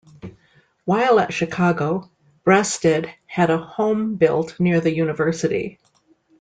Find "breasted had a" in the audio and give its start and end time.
2.43-3.59